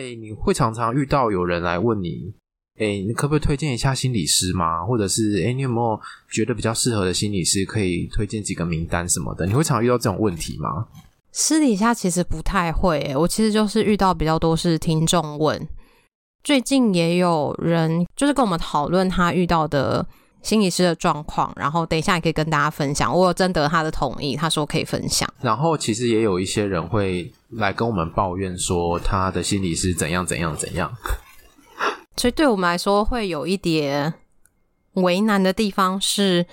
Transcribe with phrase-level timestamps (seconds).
[0.00, 2.32] 哎，你会常常遇到有人来问你，
[2.78, 4.82] 哎，你可不可以推荐一下心理师吗？
[4.82, 9.44] 或者是，哎，你有没有觉得比较适合的心理师，可以推荐几个名单什么的？
[9.46, 10.86] 你会常常遇到这种问题吗？
[11.32, 15.68] 私底下其实不太会，我其实就是遇到比较多是听众问。
[16.42, 20.04] 最近也有人就是跟我们讨论他遇到的
[20.40, 23.14] 心理师的状况，然后等一下也可以跟大家分享。
[23.14, 25.28] 我有征得他的同意，他说可以分享。
[25.42, 30.92] 然后其实也有一些人会来跟我们抱怨说他的心理是怎样怎样怎样。
[32.16, 34.12] 所以对我们来说会有一点
[34.94, 36.46] 为难的地方是，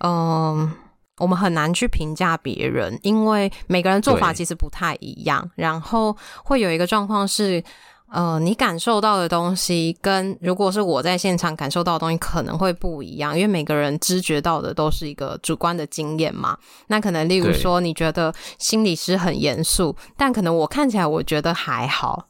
[0.00, 0.72] 嗯、呃，
[1.18, 5.50] 我们很难去评价别人，因为每个人做法其实不太一样。
[5.54, 7.62] 然后会有一个状况是。
[8.10, 16.56] 呃，你感受到的东西跟如果是我在现场感受到的东西可能会不一样，因为每个人知觉到的都是一个主观的经验嘛。
[16.86, 22.28] 那可能例如说，你觉得心理师很严肃，但可能我看起来我觉得还好。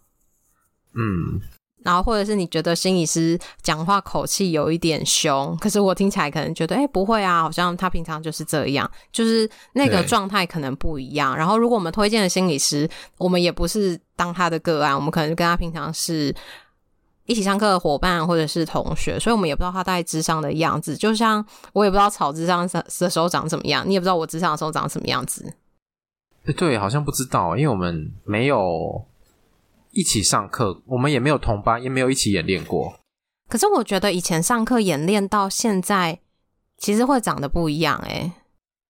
[0.95, 1.41] 嗯。
[1.85, 11.37] 然后，或者是你觉得心理师讲话口气有一点凶，可是我听起来可能觉得，哎，不会啊，好像他平常就是这样，就是那个状态可能不一样。
[11.37, 16.35] 然后，如果我们推荐的心理师，我们也不是当他的个案，我们可能跟他平常是
[17.27, 20.97] 一起上课的伙伴或者是同学，所以我们也不知道他在智商的样子。
[20.97, 25.53] 就像我也不知道草智商的时候长怎么样，你也不知道我智商的时候长什么样子。
[26.57, 29.05] 对，好像不知道，因为我们没有。
[29.95, 33.01] 一起上课，我们也没有同班，也没有一起演练过。
[33.49, 36.21] 可是我觉得以前上课演练到现在，
[36.77, 38.33] 其实会长得不一样诶。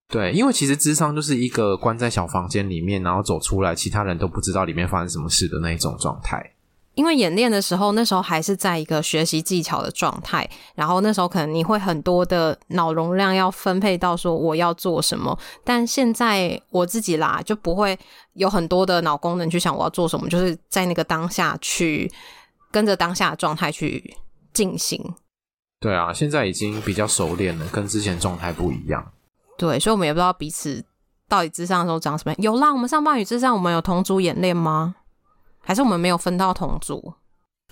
[0.08, 6.53] 对，因为其实智商就是一个关在小房间里面，然后走出来，其他人都不知道里面发生什么事的那一种状态。
[6.94, 17.98] 因为演练的时候，那时候还是在一个学习技巧的状态，然后那时候可能你会很多的脑容量要分配到说我要做什么，但现在我自己啦就不会
[18.34, 22.10] 有很多的脑功能去想我要做什么，就是在那个当下去
[22.70, 24.16] 跟着当下的状态去
[24.52, 25.14] 进行。
[25.80, 29.12] 对啊，现在已经比较熟练了，跟之前状态不一样。
[29.58, 30.82] 对，所以我们也不知道彼此
[31.28, 32.42] 到底智商的时候长什么样。
[32.42, 34.94] 有啦，我们上半语智商，我们有同组演练吗？
[35.64, 37.14] 还是我们没有分到同组？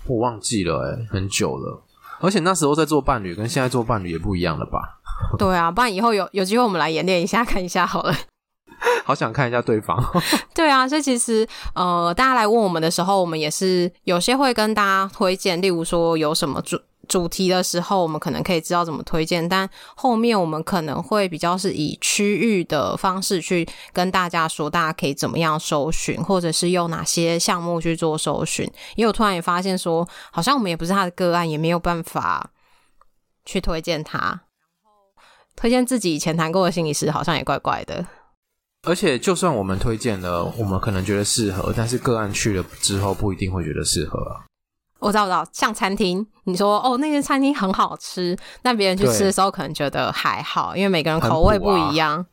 [0.06, 1.84] 我忘记了、欸，诶很久了。
[2.20, 5.00] 而且那时候在做伴侣，跟现在做伴侣也不一样了吧？
[5.38, 8.14] 对啊，不然以后有有机会我们来演练一下，看一下好了。
[9.04, 9.96] 好想看一下对方。
[10.54, 16.78] 对啊，所以其实呃，大家来问我们的时候，我们也是有些会跟大家推荐，例如说有什么主。
[17.08, 28.64] 主题的时候，我们可能可以知道怎么推荐，但后面我们可能会比较是以区域的方式去跟大家说，大家可以怎么样搜寻，或者是用哪些项目去做搜寻。
[28.96, 32.50] 因为我突然也发现说，好像我们也不是他的个案，也没有办法
[33.44, 34.38] 去推荐他，然
[34.84, 34.92] 后
[35.56, 38.06] 推荐自己以前谈过的心理师，好像也怪怪的。
[38.84, 44.42] 而且，就算我们推荐了，我们可能觉得适合，但是个案去了之后，不一定会觉得适合啊。
[45.02, 52.24] 我知道，我知道，像餐厅，你说哦，那间餐厅很好吃，那别人去吃的时候可能觉得还好，因为每个人口味不一样。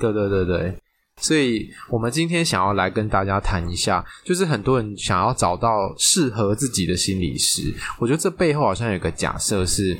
[0.00, 0.76] 对对对对，
[1.18, 9.96] 所以我们今天想要来跟大家谈一下，就是很多人想要找到适合自己的心理师，我觉得这背后好像有个假设是。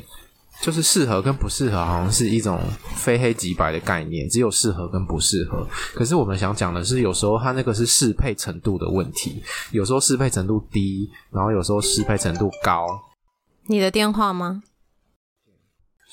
[0.65, 2.59] 就是适合跟不适合，好像是一种
[2.97, 5.69] 非黑即白的概念，只有适合跟不适合。
[5.93, 9.43] 可是我们想讲的是，有时候它那个是适配程度的问题，
[9.73, 12.87] 有时候适配程度低，然后有时候适配程度高。
[13.67, 14.63] 你的电话吗？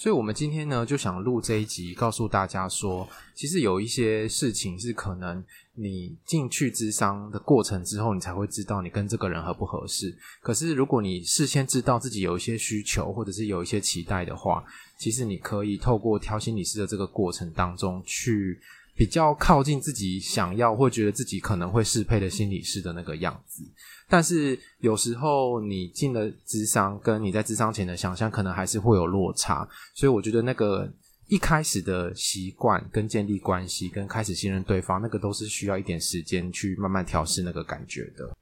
[0.02, 5.46] 所以，我们今天呢，就想录这一集，告诉大家说，其实有一些事情是可能
[5.76, 10.18] 你进去咨商的过程之后，你才会知道你跟这个人合不合适。
[10.42, 14.64] 可是，如果你事先知道自己有一些需求，或者是有一些期待的话，
[14.98, 18.60] 其实你可以透过挑心理师的这个过程当中，去
[18.96, 23.64] 比较靠近自己想要或觉得自己可能会适配的心理师的那个样子。
[24.08, 30.92] 但是有时候你进了智商，跟你在智商前的想象可能还是会有落差，所以我觉得那个
[31.28, 38.36] 一开始的习惯跟建立关系，跟开始信任对方，那个都是需要一点时间去慢慢调试那个感觉的。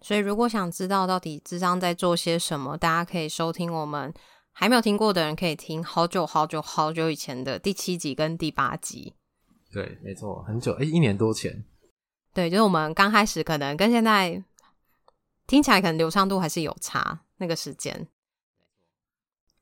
[0.00, 4.12] 所以如果想知道到底智商在做些什么，大家可以收听我们
[4.50, 9.14] 还没有听过的人可以听好久好久好久以前的第七集跟第八集。
[9.76, 11.62] 对，没错，很久，诶，一年多前。
[12.32, 14.42] 对，就是我们刚开始可能跟现在。
[15.48, 18.08] 听起来可能流畅度还是有差，那个时间。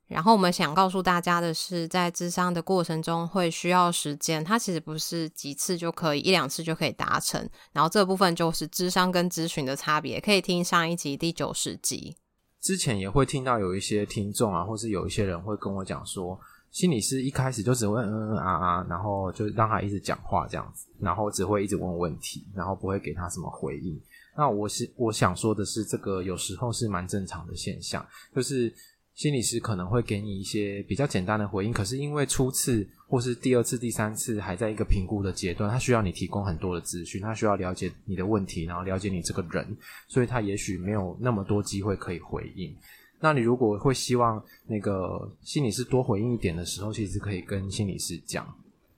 [0.07, 7.47] 然后我们想告诉大家的是，在智商的过程中会需要时间，它其实不是几次就可以，一两次就可以达成。
[7.75, 12.17] 然后这部分就是智商跟咨询的差别，可以听上一集第九十集。
[12.63, 16.41] 之前也会听到有一些听众啊，或是有一些人会跟我讲说，
[16.75, 23.97] 心理师一开始就只会嗯嗯啊啊，然后就让他一直讲话这样子，然后只会一直问问题，然后不会给他什么回应。
[24.37, 28.05] 那我是我想说的是，这个有时候是蛮正常的现象，
[28.35, 28.75] 就是
[29.15, 39.65] 心理师可能会给你一些比较简单的回应，可是因为初次或是第二次、第三次还在一个评估的阶段，他需要你提供很多的资讯，他需要了解你的问题，然后了解你这个人，
[40.09, 42.77] 所以他也许没有那么多机会可以回应。
[43.25, 48.47] 那你如果会希望那个心理师多回应一点的时候，其实可以跟心理师讲，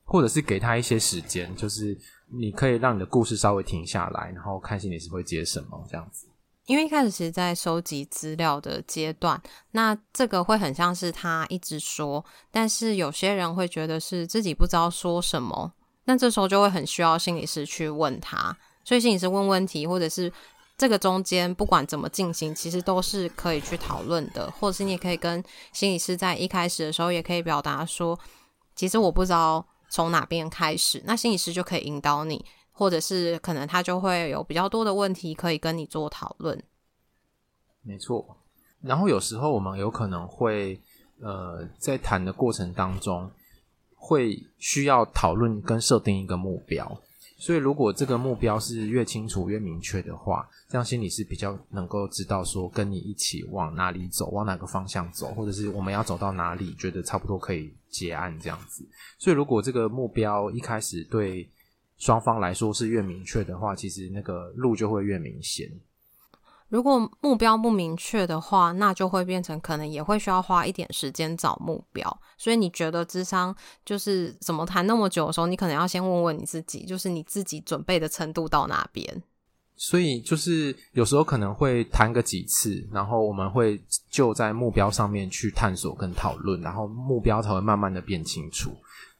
[0.04, 1.96] 或者是给他一些时间，就是。
[2.28, 6.26] 你可以让你的故事稍微停下来，然后看心理师会接什么这样子。
[6.64, 9.40] 因为一开始其实在收集资料的阶段，
[9.70, 15.72] 那这个会很像是他一直说，但是有些人会觉得是自己不知道说什么，
[16.06, 18.58] 那这时候就会很需要心理师去问他。
[18.82, 20.32] 所以心理师问问题，或者是
[20.76, 25.42] 这个中间不管怎么进行，其实都是可以去讨论的，或者是你也可以跟
[25.72, 28.18] 心理师在一开始的时候也可以表达说，
[28.74, 29.66] 其实我不知道。
[29.88, 36.60] 从哪边开始，那心理师就可以引导你，或者是可能他就会有比较多的问题可以跟你做讨论。
[37.82, 38.36] 没错，
[38.82, 40.82] 然后有时候我们有可能会
[41.20, 43.30] 呃在谈的过程当中
[43.94, 47.00] 会需要讨论跟设定一个目标。
[47.38, 58.88] 所以，如果这个目标是越清楚越明确的话，这样心里是比较能够知道说跟你一起往哪里走，往哪个方向走，或者是我们要走到哪里，觉得差不多可以结案这样子。
[59.18, 61.46] 所以，如果这个目标一开始对
[61.98, 65.70] 双方来说是越明确的话，其实那个路就会越明显。
[66.68, 72.20] 如果目标不明确的话，那就会变成可能也会需要花一点时间找目标。
[72.36, 73.54] 所以你觉得智商
[73.84, 79.22] 就是怎么谈那么久的时候，你可能要先问问你自己，就是你自己准备的程度到哪边。
[79.76, 83.78] 所以就是有时候可能会谈个几次，然后我们会
[84.10, 88.74] 就在目标上面去探索跟讨论，然后目标才会慢慢的变清楚。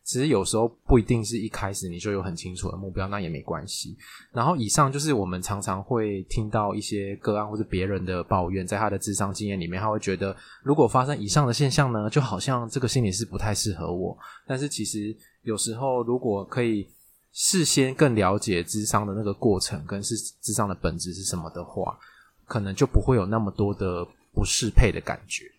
[0.07, 3.97] 其实有时候不一定是一开始你就有很清楚的目标，那也没关系。
[4.33, 14.17] 然后以上就是我们常常会听到一些个案或者别人的抱怨，在他的智商经验里面，他会觉得如果发生以上的现象呢，就好像这个心理是不太适合我。
[14.47, 16.89] 但是其实有时候如果可以
[17.33, 21.99] 事先更了解智商的那个过程跟是智商的本质是什么的话，
[22.47, 25.51] 可能就不会有那么多的不适配的感觉。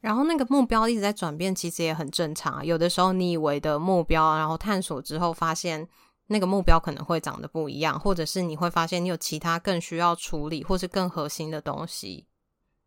[0.00, 2.64] 然后那个目标一直在转变，其实也很正常。
[2.64, 5.88] 有的时候你以为的目标，然后探索之后发现
[6.28, 12.26] 那个目标可能会长得不一样，或者是你会发现你有其他更需要处理或是更核心的东西。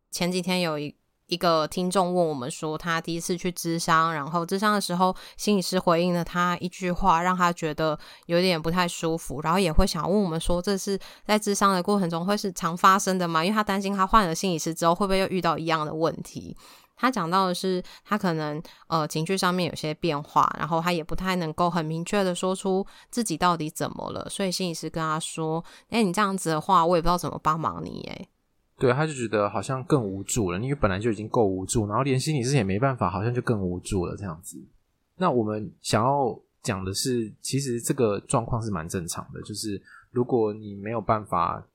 [0.10, 0.96] 前几天有一
[1.28, 13.46] 一个听众问我们说，他第一次去咨商，然后咨商的时候，心理师回应了他一句话，让他觉得有点不太舒服，然后也会想问我们说，这是在咨商的过程中会是常发生的吗？
[13.46, 16.56] 因为他担心他换了心理师之后，会不会又遇到一样的问题。
[17.02, 28.28] 他讲到的是，他可能呃情绪上面有些变化，然后他也不太能够很明确的说出自己到底怎么了，所以心理师跟他说：“哎，你这样子的话，我也不知道怎么帮忙你。”哎，
[28.78, 34.64] 对，他就觉得好像更无助了，因为本来就已经够无助，然后连心理师也没办法，好像就更无助了这样子。
[35.18, 39.82] 那我们想要讲的是，其实这个状况是蛮正常的，就是
[40.12, 41.66] 如果你没有办法。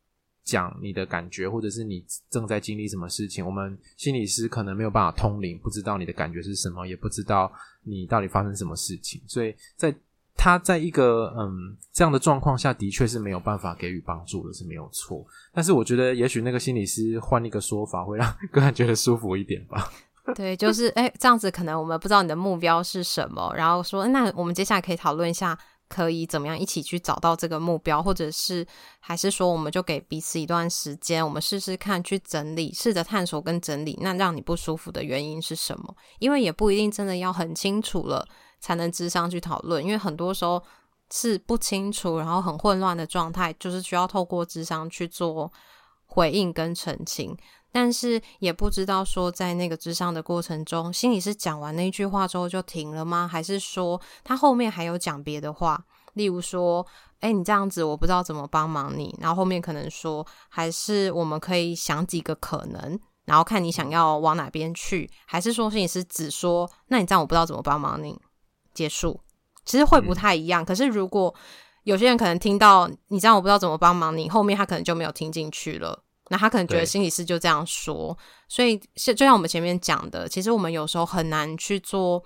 [0.47, 7.53] 讲你的感觉，或者是你正在经历什么事情，我们心理师可能没有办法通灵，不知道你的感觉是什么，也不知道
[7.83, 9.93] 你到底发生什么事情，所以在
[10.37, 15.27] 他在一个嗯这样的状况下的确是没有办法给予帮助的，是没有错。
[15.53, 19.91] 但是我觉得，也许那个心理师换一个说法，会让个人觉得舒服一点吧。
[20.35, 25.59] 对，就是哎，这样子可能我们不知道你的目标是什么，然后说那我们接下来可以讨论一下。
[25.89, 28.67] 可以怎么样一起去找到这个目标，或者是
[28.99, 35.95] 还是说，我们就给彼此一段时间，我们试试看去整理，试着探索跟整理，那让你不舒服的原因是什么？
[36.19, 38.27] 因为也不一定真的要很清楚了
[38.59, 40.63] 才能智商去讨论，因为很多时候
[41.13, 45.53] 是不清楚，然后很混乱的状态，就是需要透过智商去做
[46.07, 47.37] 回应跟澄清。
[47.77, 53.29] 但是也不知道说，在那个智商的过程中，心理师讲完那句话之后就停了吗？
[53.31, 55.85] 还是说他后面还有讲别的话？
[56.15, 56.87] 例如说，
[57.21, 59.15] 哎，你这样子我不知道怎么帮忙你。
[59.21, 65.11] 然后后面可能说，还是我们可以想几个可能，然后看你想要往哪边去。
[65.27, 68.19] 还是说心理师只说，那你这样我不知道怎么帮忙你，
[68.73, 69.21] 结束。
[69.67, 70.63] 其实会不太一样。
[70.63, 70.65] 嗯。
[70.65, 71.35] 可是如果
[71.83, 76.05] 有些人可能听到你这样我不知道怎么帮忙你，后面他可能就没有听进去了。
[76.29, 78.17] 那他可能觉得心理师就这样说，
[78.49, 82.25] 所以就像我们前面讲的，其实我们有时候很难去做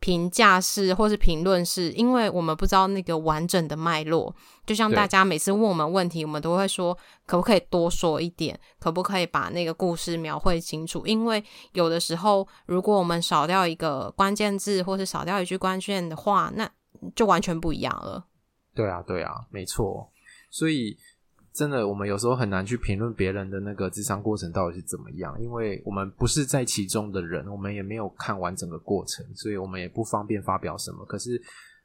[0.00, 4.36] 评价式或是评论式，因为我们不知道那个完整的脉络。
[4.66, 11.06] 就像大家每次问我们问题，我们都会说可不可以多说一点，可不可以把那个故事描绘清楚？
[11.06, 16.70] 因为有的时候，如果我们少掉一个关键字，或是少掉一句关键的话，那
[17.16, 18.26] 就完全不一样了。
[18.74, 20.12] 对啊，对啊，没错。
[20.50, 20.98] 所以。
[21.54, 31.04] 真的，我们有时候很难去评论别人的那个智商过程到底是怎么样，因为我们不是在其中的人，我们也没有看完整个过程，所以我们也不方便发表什么。
[31.06, 31.40] 可是，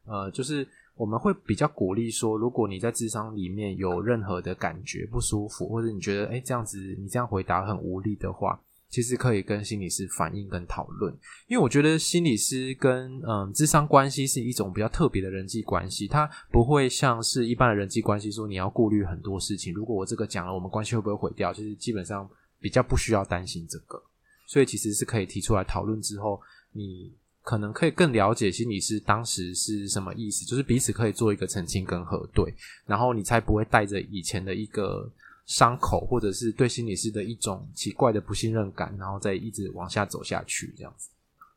[0.05, 8.59] 呃，就是我们会比较鼓励说，如果你在智商里面有任何的感觉不舒服，或者你觉得诶这样子你这样回答很无力的话。
[8.89, 11.15] 其实可以跟心理师反映跟讨论，
[11.47, 19.71] 因为我觉得心理师跟嗯智商关系是一种比较特别的人际关系，它不会像是一般的人际关系说你要顾虑很多事情。
[19.75, 21.53] 如果我这个讲了，我们关系会不会毁掉？
[21.53, 22.27] 就是基本上
[22.59, 24.01] 比较不需要担心这个，
[24.47, 26.41] 所以其实是可以提出来讨论之后，
[26.73, 32.51] 你可能可以更了解心理师当时是什么意思，就是彼此可以做一个澄清跟核对，
[32.87, 35.11] 然后你才不会带着以前的一个。
[35.49, 41.09] 伤口，或者是对心理师的一种奇怪的不信任感，然后再一直往下走下去，这样子。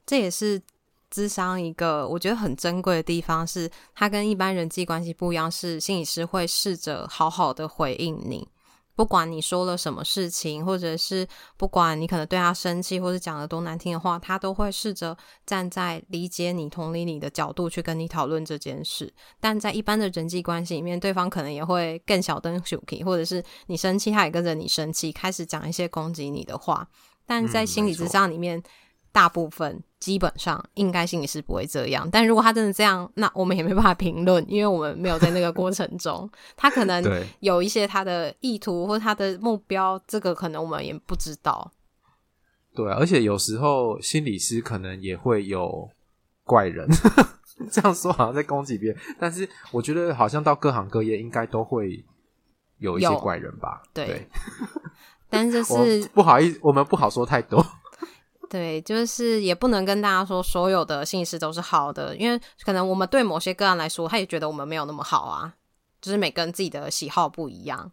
[0.07, 0.59] 这也是
[1.13, 8.49] 咨商一个我觉得很珍贵的地方，是它跟一般人际关系不一样，是心理师会试着好好的回应你。
[8.95, 19.13] 不管你说了什么事情，或者是不管你可能对他生气，或者讲了多难听的话，他都会试着站在理解你、同理你的角度去跟你讨论这件事。
[19.41, 22.63] 但在一般的人际关系里面，对方可能也会更小灯
[23.05, 26.87] 或者是你生气，他也跟着你生气，开始讲一些攻击你的话。
[27.25, 28.59] 但在心理咨商里面。
[28.59, 28.63] 嗯
[29.13, 37.05] 大部分基本上应该心理师不会这样，但如果他真的这样，那我们也没办法评论，因为我们没有在那个过程中，他可能
[37.41, 41.71] 有一些他的意图或他的目标，这个可能我们也不知道。
[42.75, 45.89] 对啊，而且有时候心理师可能也会有
[46.45, 46.89] 怪人，
[47.71, 52.03] 这样说好像在攻击别人，但是我觉得好像到各行各业应该都会
[52.79, 53.83] 有一些怪人吧？
[53.93, 54.29] 对，对
[55.29, 57.65] 但是是 不好意思，我们不好说太多。
[58.53, 65.55] 对，就是也不能跟大家说所有的心理师都是好的，因为可能我们对某些个案来说，他也觉得我们没有那么好啊。
[66.03, 67.91] 就是每个人自己的喜好不一样。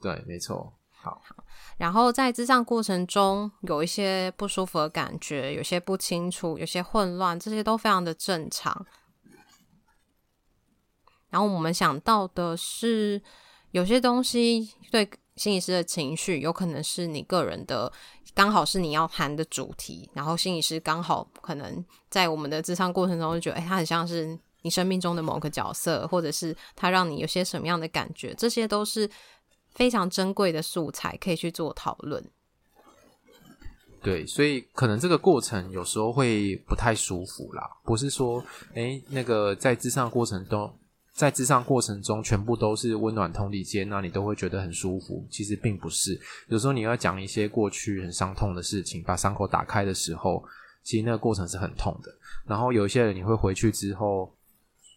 [0.00, 0.72] 对，没错。
[0.90, 1.44] 好，好。
[1.76, 8.86] 然后在咨障过程中，有一些不舒服的感觉，有些不清楚，有些混乱，这些都非常的正常。
[11.28, 13.20] 然后我们想到的是，
[13.72, 17.92] 有些东西对心理师的情绪，有可能是你个人的。
[18.38, 29.10] 刚好是你要谈的主题，然后心理师刚好可能在我们的咨商过程中就觉得，哎，他很像是你生命中的某个角色，或者是他让你有些什么样的感觉，这些都是
[29.74, 32.24] 非常珍贵的素材，可以去做讨论。
[34.00, 38.40] 对，所以可能这个过程有时候会不太舒服啦，不是说，
[38.72, 40.72] 哎，那个在咨商过程中。
[41.18, 45.26] 在咨商过程中，全部都是温暖同理间，那你都会觉得很舒服。
[45.28, 50.44] 其实并不是，有时候你要讲一些过去很伤痛的事情，把伤口打开的时候，
[50.84, 52.14] 其实那个过程是很痛的。
[52.46, 54.32] 然后有一些人，你会回去之后，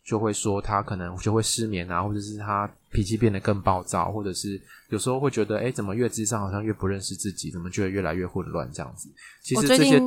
[0.05, 9.09] 就会说他可能就会失眠啊，或者是他脾气变得更暴躁，或者是有时候会觉得，哎，怎么越咨商好像越不认识自己，怎么觉得越来越混乱这样子。
[9.41, 9.99] 其实这些，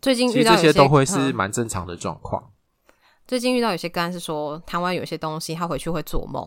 [0.00, 2.50] 最近其实这些都会是蛮正常的状况。
[3.30, 6.44] 最近遇到有些个案是说，台湾有些东西，他回去会做梦。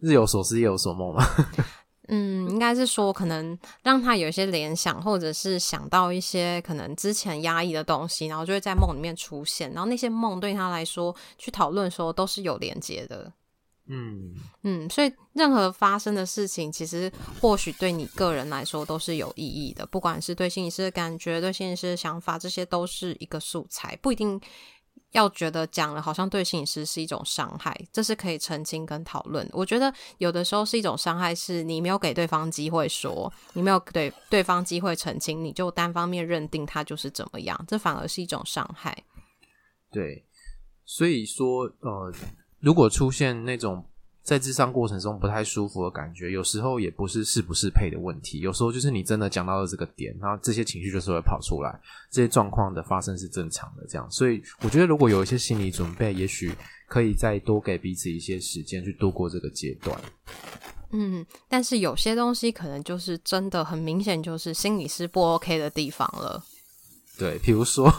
[0.00, 1.24] 日有所思，夜有所梦吗？
[2.08, 9.70] 嗯，应该是说，可能让他有一些联想，或者是想到一些可能之前压抑的东西，然后就会在梦里面出现。
[9.70, 13.32] 然后那些梦对他来说，去讨论说都是有连接的。
[13.88, 19.86] 嗯嗯，所以任何发生的事情，其实或许对你个人来说都是有意义的。
[19.86, 24.40] 不管是对心理师的感觉，对心理师的想法，这些都是一个素材，不一定
[25.12, 29.48] 要觉得讲了好像对心理师是一种伤害，这是可以澄清跟讨论。
[29.52, 39.04] 我觉得有的时候是一种伤害，是你没有给对方机会说，你没有给对方机会澄清，你就单方面认定他就是怎么样，这反而是一种伤害。
[39.92, 40.24] 对，
[40.84, 42.12] 所以说呃。
[42.66, 43.80] 如果出现那种
[44.24, 51.80] 在智商过程中不太舒服的感觉，有时候也不是适不适配的问题，有时候就是你真的讲到了这个点，然后这些情绪就是会跑出来，
[52.10, 53.86] 这些状况的发生是正常的。
[53.88, 56.52] 这样，所以我觉得如果有一些心理准备，也许
[56.88, 59.96] 可以再多给彼此一些时间去度过这个阶段。
[60.90, 66.42] 嗯，但是有些东西可能就是真的很明显，就是心理师不 OK 的地方了。
[67.18, 67.90] 对，比如说，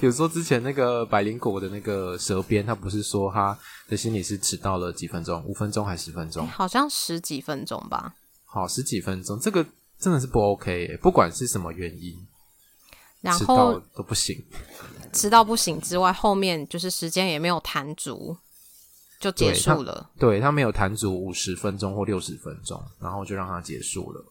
[0.00, 3.56] 比如说之前那个百灵果的那个蛇鞭，他不是说他
[3.88, 6.44] 的心理是迟到了几分钟，五分钟还是十分钟？
[6.48, 8.14] 好像十几分钟吧。
[8.44, 9.64] 好，十几分钟，这个
[9.98, 12.14] 真的是不 OK 耶，不管是什么原因，
[13.20, 14.44] 然后迟到都不行。
[15.12, 18.36] 迟到不行之外，后面就是时间也没有谈足，
[19.20, 20.10] 就结束了。
[20.18, 24.24] 对，他，对，他没有谈足五十分钟或六十分钟，然后就让他结束了。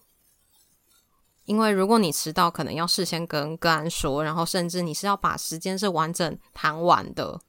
[1.45, 7.39] 因为如果你迟到，可能要事先跟个案说，然后甚至你是要把时间是完整谈完的。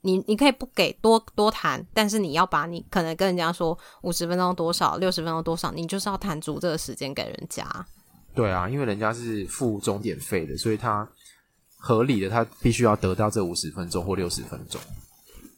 [0.00, 7.64] 你你可以不给多多谈，但是你要把你可能跟人家说五十分钟多少，六十分钟多少，你就是要谈足这个时间给人家。
[8.34, 11.08] 对啊，因为人家是付钟点费的，所以他
[11.78, 14.80] 合理的，他必须要得到这五十分钟或六十分钟。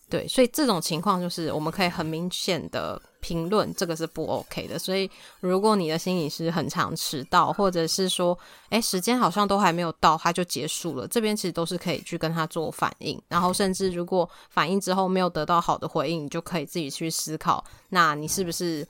[0.09, 4.79] 对，所以这种情况就是我们可以很明显的评论，这个是不 OK 的。
[4.79, 5.11] 所以
[5.41, 8.39] 如果你的心理师很常迟到，或者是说，
[8.71, 13.21] 诶，时间好像都还没有到，他就结束了，这边其实都是可以去跟他做反应。
[13.27, 18.87] 然后甚至如果反应之后没有得到好的回应，你就可以自己去思考，那你是不是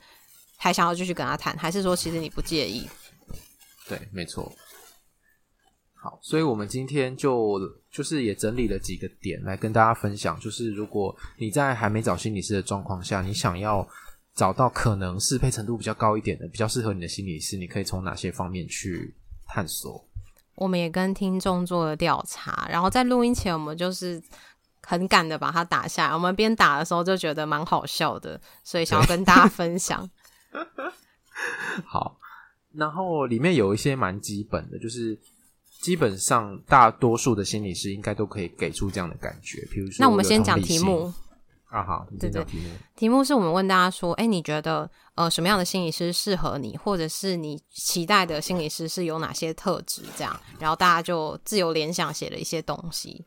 [0.55, 2.87] 还想要继续跟他谈，还是说其实你不介意？
[3.89, 4.51] 对，没错。
[5.99, 7.59] 好，所以我们今天就
[7.97, 13.87] 就是也整理了几个点来跟大家分享，就是如果你在还没找心理师的状况下，你想要
[14.35, 19.15] 找到可能适配程度比较高一点的、比较适合你的心理师，你可以从哪些方面去
[19.47, 20.07] 探索？
[20.53, 24.21] 我们也跟听众做了调查，然后在录音前，我们就是
[24.83, 26.13] 很赶的把它打下来。
[26.13, 30.07] 我们边打的时候就觉得蛮好笑的，所以想要跟大家分享。
[31.83, 32.19] 好，
[32.75, 35.19] 然后里面有一些蛮基本的，就是。
[35.81, 39.65] 基本上，大多数的心理师应该都可以给出这样的感觉。
[39.71, 41.13] 比如说，那我们先讲题目
[41.69, 42.63] 啊，好，你先讲题目。
[42.95, 50.01] 题目是我们问大家说，哎，你觉得呃什么样的心理师适合你，或者是你期待的心理师是有哪些特质？
[50.17, 53.25] 这样，然后大家就自由联想写了一些东西。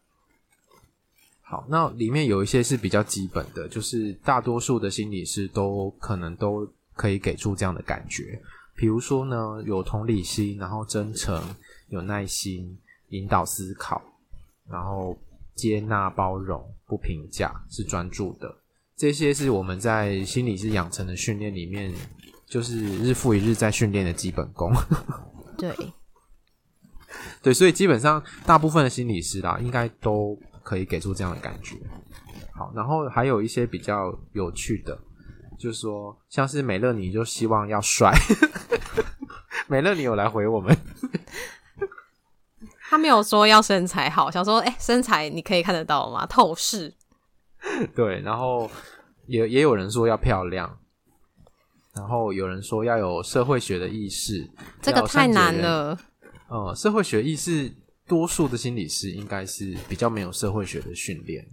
[1.43, 8.41] 好，那里面有一些是比较基本的，就是大多数的心理师都可能都可以给出这样的感觉。
[8.77, 11.43] 比如说呢，有同理心，然后真诚。
[11.91, 12.79] 有耐心，
[13.09, 14.01] 引导思考，
[14.69, 15.17] 然后
[15.55, 18.57] 接纳、包容、不评价，是专注的。
[18.97, 21.93] 这些是我们在心理师养成的训练里面，
[22.47, 24.73] 就是日复一日在训练的基本功。
[25.59, 25.75] 对，
[27.43, 31.77] 对，所以基本上大部分的心理师啦，应该都可以给出这样的感觉。
[32.53, 34.99] 好，然后还有一些比较有趣的，
[35.59, 38.13] 就是说，像是美乐妮就希望要帅。
[39.67, 40.77] 美乐妮有来回我们。
[42.91, 46.27] 他没有说要身材好，想说，哎、欸，身材你可以看得到吗？
[46.27, 46.93] 透视。
[47.95, 48.69] 对，然后
[49.29, 50.77] 也也有人说要漂亮，
[51.95, 54.51] 然后有人说要有社会学的意识，
[54.83, 55.97] 这个太难了。
[56.49, 57.73] 呃、嗯，社会学意识，
[58.09, 61.47] 多数的心理师应该是比较没有社会学的训练。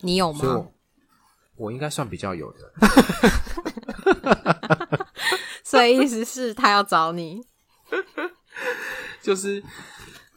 [0.00, 0.66] 你有吗？
[1.54, 2.72] 我应该算比较有的。
[5.62, 7.40] 所以意思是他要找你，
[9.22, 9.62] 就是。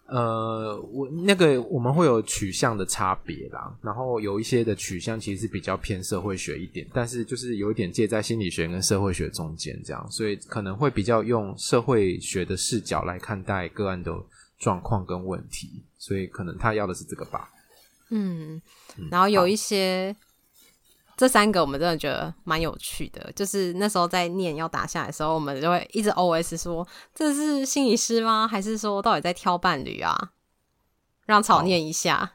[0.07, 14.11] 呃，我那个我们会有取向的差别啦，然后有一些的取向其实是比较偏社会学一点，但是就是有一点介在心理学跟社会学中间这样，所以可能会比较用社会学的视角来看待个案的
[14.59, 17.49] 状况跟问题，所以可能他要的是这个吧。
[18.09, 18.61] 嗯，
[19.09, 20.15] 然后有一些。
[21.17, 28.47] 这三个我们真的觉得蛮有趣的，就是那时候在念要打下来的时候，我们就会一直 OS 说：“这是心理师吗？
[28.47, 30.31] 还是说到底在挑伴侣啊？”
[31.25, 32.33] 让草念一下。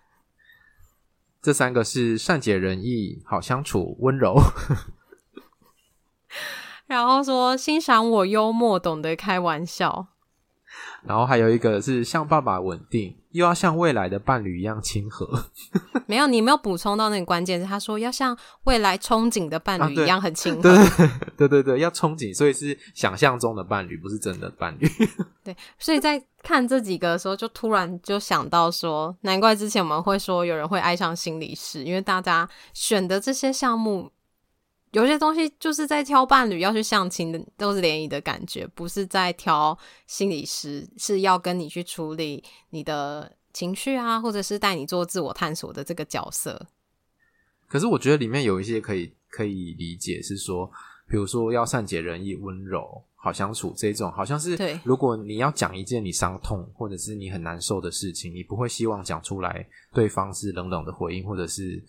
[1.43, 4.37] 这三个是善解人意、好相处、温柔。
[6.87, 10.09] 然后说欣赏我幽默、懂得开玩笑。
[11.07, 15.47] 然后还有一个是像爸爸稳定，又要像未来的伴侣一样亲和。
[16.07, 20.63] 没有，你没有补充到那个关键是，他说要像未来憧憬的伴侣一样很亲和。
[20.63, 24.89] 对、啊、对对对，要憧憬，所以是想象中的伴侣，不是真的伴侣。
[25.45, 34.11] 对，所以在看这几个的时候，就突然就想到说，难怪之前我们会说有人会爱上心理师，因为大家选的这些项目。
[34.93, 46.67] 有些东西就是在挑伴侣要去相亲的，都是联谊的感觉，不是在挑心理师，是要跟你去处理你的情绪啊，或者是带你做自我探索的这个角色。
[47.69, 50.69] 可是我觉得里面有一些可以可以理解，是说，
[51.11, 53.05] 比如说要善解人意、温柔。
[53.23, 61.85] 好相处这种好像是，如果你要讲一件你伤痛或者是你很难受的事情，你不会希望讲出来，对方是冷冷的回应，或者是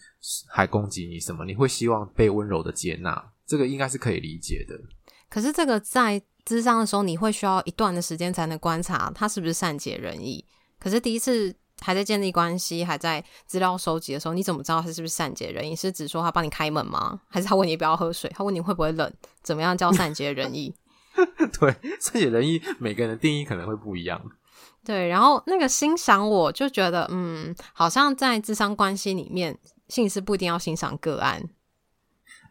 [0.50, 1.46] 还攻击你什么？
[1.46, 4.78] 你会希望被温柔的接纳，这个应该是可以理解的。
[5.30, 10.44] 可是这个在咨商的时候，你会需要一段的时间才能观察他是不是善解人意。
[10.78, 15.76] 可是第一次还在建立关系，还在资料收集的时候，你怎么知道他是不是善解人意？
[15.76, 17.20] 是指说他帮你开门吗？
[17.28, 18.32] 还是他问你不要喝水？
[18.34, 19.12] 他问你会不会冷？
[19.44, 20.74] 怎么样叫善解人意？
[21.60, 24.22] 对，善解人意，每个人的定义可能会不一样。
[24.84, 29.58] 对，然后那个欣赏，我就觉得，嗯，好像在智商关系里面，
[29.90, 31.50] 性是不一定要欣赏个案。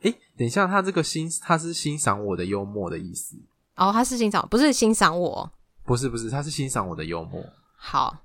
[0.02, 3.36] 诶，等一下，他这个欣，他是欣赏我的幽默的意思。
[3.76, 5.50] 哦，他是欣赏，不是欣赏我。
[5.84, 7.42] 不是，不是，他是欣赏我的幽默。
[7.76, 8.16] 好，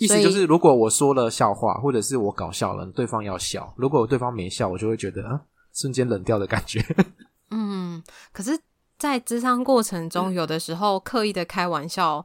[0.00, 3.70] 意思就是，如果我说了笑话，或者是我搞笑了，对方要笑。
[3.76, 5.38] 如果对方没笑，我就会觉得，啊，
[5.74, 6.82] 瞬间冷掉的感觉。
[7.52, 8.58] 嗯，可是，
[8.96, 12.24] 在咨商过程中，有的时候刻意的开玩笑，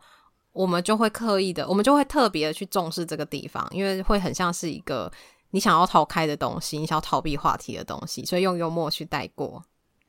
[0.54, 5.12] 我们就会刻意的，我们就会特别的去重视这个地方，因为会很像是一个
[5.52, 9.62] 你想要逃开的东西，你想要逃避话题的东西，所以用幽默去带过。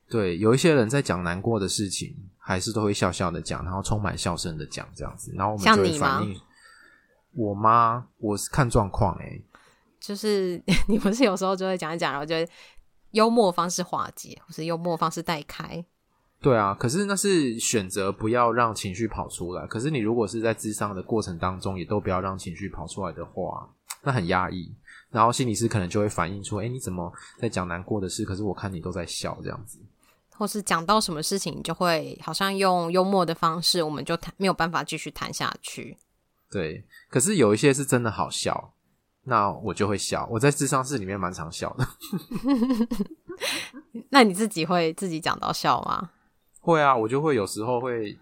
[0.09, 6.41] 对，有一些人在讲难过的事情，还是都会笑笑的讲，然后充满笑声的讲这样子，然后我们就会反应。
[7.37, 8.07] 我妈？
[8.19, 9.41] 我是看状况哎，
[10.01, 12.35] 就是 你不是有时候就会讲一讲，然后就
[13.13, 15.85] 幽默方式化解，或是幽默方式带开。
[16.41, 19.67] 对啊，可是那是选择不要让情绪跑出来。
[19.67, 23.69] 可是你如果是在智商的过程当中，也都不要让情绪跑出来的话，
[24.03, 24.75] 那很压抑。
[25.11, 28.25] 然后心理师可能就会反映出：哎，你怎么在讲难过的事？
[28.25, 29.79] 可是我看你都在笑这样子。
[30.31, 35.97] 或是讲到什么事情，你就会好像用幽默的方式，我们就谈没有办法继续谈下去。
[36.51, 38.73] 对，可是有一些是真的好笑，
[39.25, 40.27] 那我就会笑。
[40.31, 41.87] 我在智商室里面蛮常笑的。
[44.11, 46.11] 那你自己会自己讲到笑吗？
[46.61, 48.19] 会啊，我就会有时候会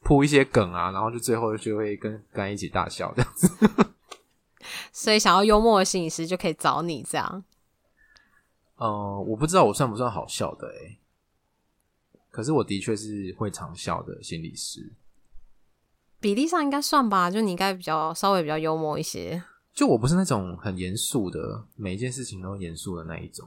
[0.00, 3.48] 铺一些梗啊，然后就最后就会跟跟一起大笑这样子。
[4.92, 7.44] 所以想要幽默的心理师就可以找你这样。
[8.76, 10.98] 嗯、呃，我不知道我算不算好笑的欸，
[12.30, 14.92] 可是我的确是会常笑的心理师。
[16.24, 19.42] 比例上应该算吧，就你应该比较稍微比较幽默一些。
[19.74, 23.46] 就我不是那种很严肃的，每一件事情都严肃的那一种。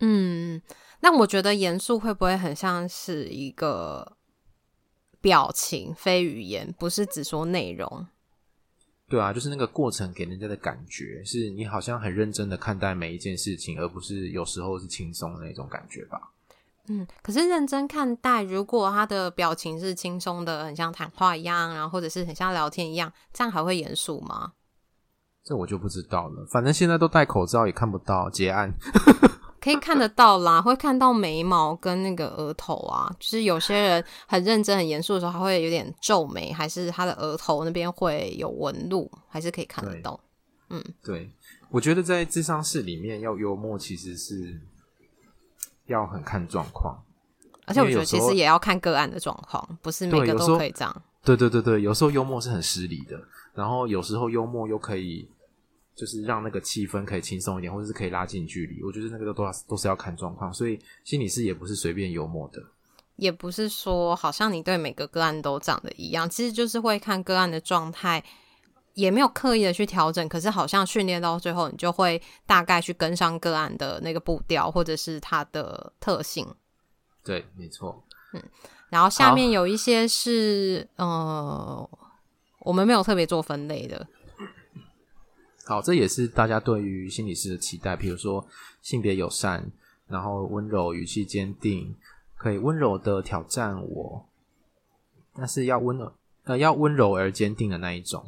[0.00, 0.60] 嗯，
[0.98, 4.16] 那我觉得严肃会不会很像是一个
[5.20, 8.08] 表情，非语言，不是只说内容？
[9.08, 16.32] 对啊，就是那个过程给人家的感觉，是你好像很认真的看待每一件事情，而不是有时候是轻松的那种感觉吧。
[16.88, 24.52] 嗯，可是认真看待，如果他的表情是轻松的，很像谈话一样，然后或者是很像聊天一样，这样还会严肃吗？
[25.42, 26.46] 这我就不知道了。
[26.50, 28.72] 反正现在都戴口罩，也看不到结案。
[29.60, 33.12] 可以看得到啦，会看到眉毛跟那个额头啊。
[33.18, 40.20] 就是有些人很认真、很严肃的时候，他会有点皱眉，还是他的额头那边会有纹路，还是可以看得到。
[40.70, 41.32] 嗯，对，
[41.70, 44.60] 我觉得在智商室里面要幽默，其实是。
[45.86, 46.96] 要很看状况，
[47.66, 51.02] 而且我觉得其实也要看个案的状况，不是每个都可以这样。
[51.24, 53.20] 对对对对，有时候幽默是很失礼的，
[53.54, 55.28] 然后有时候幽默又可以，
[55.94, 58.82] 就是让那个气氛可以轻松一点，或者是可以拉近距离。
[58.82, 62.62] 我觉得那个都都是要看状况，所以心理师也不是随便幽默的，
[63.16, 68.22] 也不是说好像你对每个个案都长得一样，其实就是会看个案的状态。
[68.96, 76.46] 也没有刻意的去调整，可是好像训练到最后，你就会大概去跟上个案的那个步调，或者是它的特性。
[77.22, 78.02] 对，没错。
[78.32, 78.42] 嗯，
[78.88, 81.90] 然后下面有一些是，呃，
[82.60, 84.06] 我们没有特别做分类的。
[85.66, 88.48] 好，这也是大家对于心理师的期待，比如说
[88.80, 89.70] 性别友善，
[90.08, 91.94] 然后温柔，语气坚定，
[92.34, 94.26] 可以温柔的挑战我，
[95.34, 96.10] 但是要温柔
[96.44, 98.24] 呃要温柔而坚定的那一种。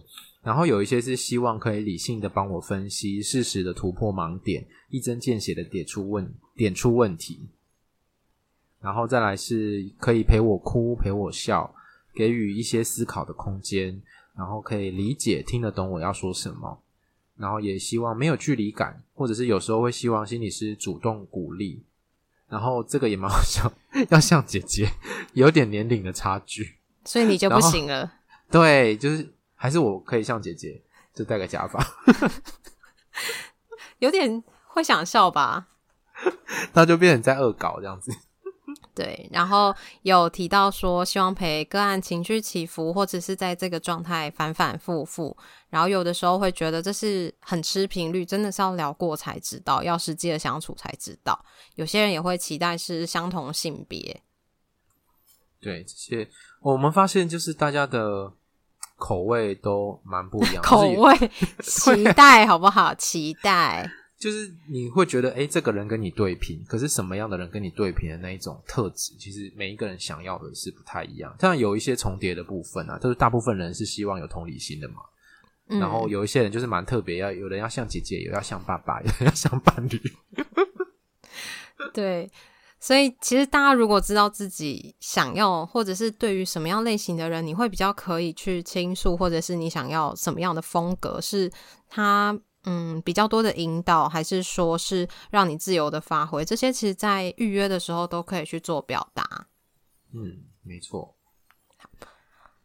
[0.48, 7.50] 然后有一些是希望可以理性的帮我分析，适时的突破盲点，一针见血的点出问点出问题。
[8.80, 11.74] 然后再来是可以陪我哭，陪我笑，
[12.14, 14.00] 给予一些思考的空间，
[14.34, 16.80] 然后可以理解听得懂我要说什么。
[17.36, 21.82] 然后也希望没有距离感，或者是有时候会希望心理师主动鼓励。
[22.48, 23.70] 然后这个也蛮好笑，
[24.08, 24.88] 要像姐姐，
[25.34, 28.10] 有点年龄的差距，所以你就不行了。
[28.50, 29.34] 对，就是。
[29.60, 30.80] 还是我可以像姐姐，
[31.12, 31.84] 就戴个假发，
[33.98, 35.66] 有点会想笑吧？
[36.72, 38.12] 那就变成在恶搞这样子。
[38.94, 45.36] 对，然后有提到说，希望陪个案情绪起伏，或者是在这个状态反反复复。
[45.70, 51.44] 然后有的时候会觉得这是很吃频率，真的是要聊过才知道，要实际的相处才知道。
[51.74, 54.22] 有些人也会期待是相同性别。
[55.60, 58.32] 对，这些我们发现就是大家的。
[58.98, 61.16] 口味都蛮不一样，口味
[61.62, 62.94] 期待好不好？
[62.96, 71.32] 期待就是你会觉得，哎，这个人跟你对频，可是什么样的人跟你对频的那一种特质，其实每一个人想要的是不太一样。
[71.38, 74.96] 像有一些重叠的部分啊，就是大部分人是希望有同理心的嘛。
[75.68, 80.00] 嗯、然后有一些人就是蛮特别，要有人要像姐姐，有要像爸爸，有人要像伴侣。
[81.94, 82.28] 对。
[82.80, 91.50] 所以，其实大家如果知道自己想要，或者是对于什么样类型的人，你会比较可以去倾诉，或者是你想要什么样的风格，是
[91.88, 96.44] 他嗯比较多的引导，还是说是让你自由的发挥？
[96.44, 99.46] 这些其实，在预约的时候都可以去做表达。
[100.14, 101.16] 嗯，没错。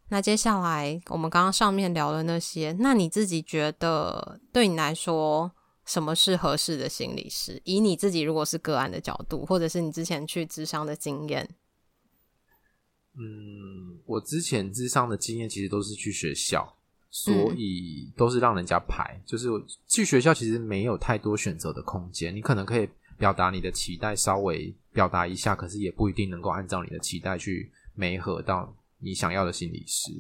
[0.10, 5.52] 那接下来我们刚刚上面聊的那些，那你自己觉得对你来说，
[5.86, 7.62] 什么是合适的心理师？
[7.66, 11.50] 以你自己如果是个案的角度，或者是你之前去咨商的经验。
[13.16, 16.76] 嗯，我之前咨商的经验其实都是去学校，
[17.12, 19.16] 所以都是让人家排。
[19.16, 19.48] 嗯、就是
[19.88, 30.12] 去学校其实没有太多选择的空间，你可能可以表达你的期待，稍微表达一下，可是也不一定能够按照你的期待去媒合到你想要的心理师。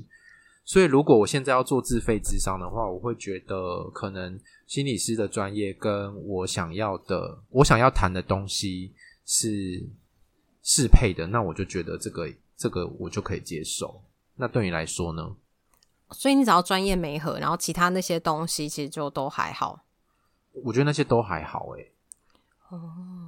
[0.66, 8.94] 所以如果我现在要做自费智商的话，我会觉得可能心理师的专业跟我想要的，我想要谈的东西
[9.26, 9.88] 是
[10.62, 12.32] 适配的，那我就觉得这个。
[12.56, 14.02] 这个我就可以接受。
[14.36, 15.36] 那对你来说呢？
[16.12, 19.84] 所以你只要专业没合，然后其他那些东西其实就都还好。
[20.64, 21.92] 我觉得那些都还好诶。
[22.70, 23.23] 哦，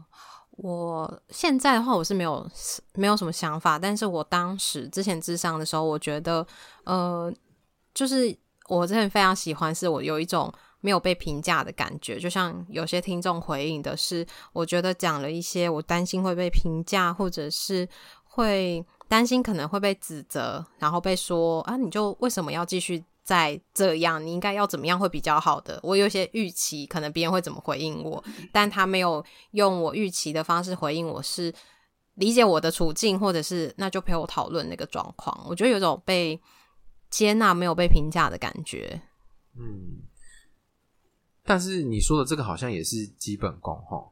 [0.57, 2.49] 我现在的话我是没有
[2.93, 6.45] 没有什么想法，但是我当时之前咨商的时候，我觉得
[6.83, 7.33] 呃，
[7.93, 8.35] 就是
[8.69, 12.19] 我真的非常喜欢，是我有一种没有被评价的感觉。
[12.19, 17.87] 就像有些听众回应的是，我觉得讲了一些我担心会被评价，或者是
[18.23, 18.85] 会。
[19.07, 24.25] 担心可能会被指责，然后被说啊，你就为什么要继续再这样？
[24.25, 25.77] 你应该要怎么样会比较好的？
[25.83, 31.53] 我有些预期，可能别人会怎么回应我，但他没有用我预期的方式回应我，是
[32.13, 35.45] 理解我的处境，或者是那就陪我讨论那个状况。
[35.49, 36.39] 我觉得有种被
[37.09, 39.01] 接纳、没有被评价的感觉。
[39.57, 40.03] 嗯，
[41.43, 44.11] 但是你说的这个好像也是基本功哈，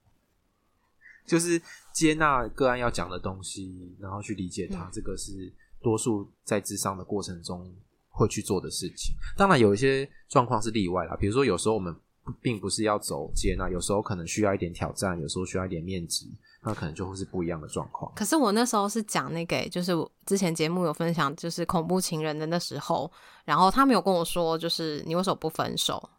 [1.26, 1.60] 就是。
[1.92, 7.70] 接纳个案要讲的东西，然后去理解他，嗯、这个是多数在智商的过程中
[8.08, 9.14] 会去做的事情。
[9.36, 11.94] 当然，有一些状况是例外啦，比如说有时候我们
[12.40, 16.26] 并不是要走接纳，有时候可能需要一点挑战，有时候需要一点面子，
[16.62, 18.12] 那可能就会是不一样的状况。
[18.14, 23.10] 可是我那时候是讲那个，就是我之前节目有分享，就是恐怖情人的那时候，
[23.44, 26.10] 然后他没有跟我说，就是你为什么不分手？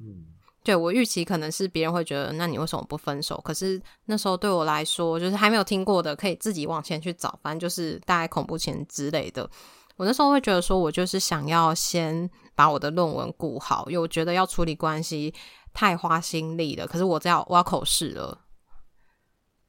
[0.00, 0.26] 嗯。
[0.64, 3.38] 对，我预期可能是别人会觉得，那你为什么不分手？
[3.44, 9.48] 可是那时候对我来说，就是还没有听过的，可以自己往前去找，反正就是大概恐怖前之类的。
[9.96, 15.34] 我那时候会觉得说，我就是想要先把我的论文顾好，因为我觉得要处理关系
[15.74, 16.86] 太花心力了。
[16.86, 18.40] 可是我这样我要口试了，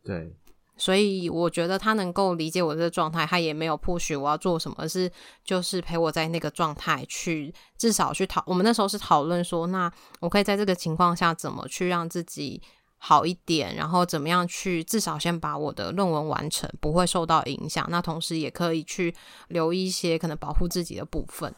[0.01, 0.33] 对。
[0.77, 5.09] 所以我觉得他能够理解我这个状态，他也没有 push 我要做什么，而是
[5.43, 8.43] 就是陪我在那个状态去，至少去讨。
[8.45, 12.61] 我们那时候是讨论说，那我可以在这个情况下怎么去让自己
[12.97, 17.87] 好一点，然后怎么样去至少先把我的论文完成，不会受到影响。
[17.89, 19.15] 那同时也可以去
[19.47, 21.55] 留一些可能保护自己的部分。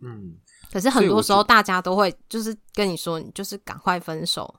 [0.00, 0.38] 嗯，
[0.72, 4.54] 可是很多时候大家都会就是跟你说，你就是赶快分手。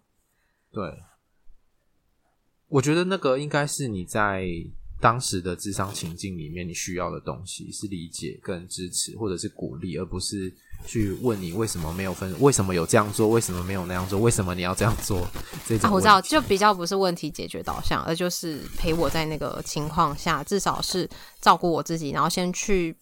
[0.72, 0.84] 对。
[2.70, 4.46] 我觉得那个应该是你在
[5.00, 10.52] 当时的智商情境里面，你需要的东西是理解跟支持，或者是鼓励，而不是
[10.86, 15.28] 去问你为什么没有分，为什么有这样做，为什么没有那样做，为什么你要这样做？
[15.68, 21.08] 这种、啊、我知道，就比较不是问题解决导向，而就是陪我在那个情况下，至少是
[21.40, 22.96] 照顾我自己，然后先去，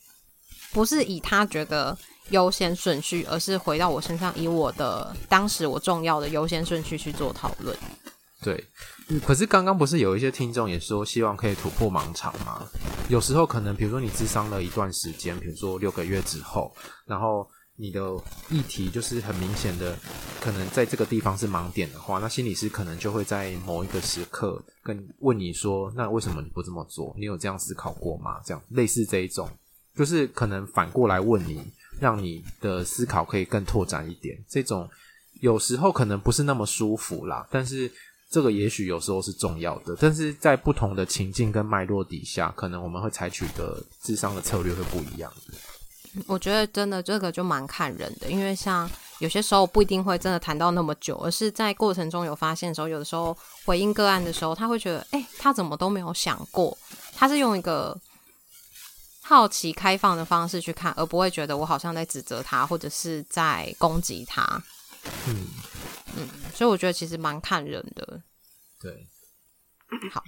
[0.73, 1.97] 不是以他觉得
[2.31, 7.75] 优先顺序，而是回到我身上，以我的当时我重要的优先顺序去做讨论。
[8.45, 9.19] 对。
[9.25, 12.63] 可是刚刚不是有一些听众也说希望可以突破盲场吗？
[13.09, 16.71] 有时候可能，比如说你咨商了一段时间，比如说六个月之后，
[17.05, 18.01] 然后你的
[18.49, 19.97] 议题就是很明显的，
[20.39, 27.15] 可能在这个地方是盲点的话，那心理师可能就会在某一个时刻跟问你说：“那为什么你不这么做？
[27.17, 29.49] 你有这样思考过吗？”这样类似这一种，
[29.95, 31.61] 就是可能反过来问你，
[31.99, 34.35] 让你的思考可以更拓展一点。
[34.49, 34.89] 这种
[35.41, 37.91] 有时候可能不是那么舒服啦，但是。
[38.35, 45.31] 这个也许有时候是重要的，但是在不同的情境跟脉络底下，可能我们会采取的智商的策略会不一样。
[46.27, 56.77] 我觉得真的这个就蛮看人的，因为像有些时候不一定会真的谈到那么久，而是在过程中有发现的时候，有的时候回应个案的时候，他会觉得，哎，他怎么都没有想过，
[57.15, 57.97] 他是用一个
[59.21, 64.61] 好奇开放的方式去看，而不会觉得我好像在指责他，或者是在攻击他。
[65.29, 65.47] 嗯。
[66.17, 68.21] 嗯，所以我觉得其实蛮看人的。
[68.85, 69.07] 对，
[70.11, 70.23] 好，